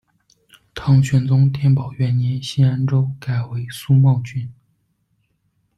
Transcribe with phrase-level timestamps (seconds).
[0.73, 4.51] 唐玄宗天宝元年新安州改为苏茂郡。